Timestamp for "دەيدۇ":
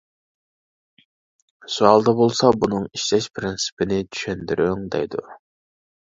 4.97-5.21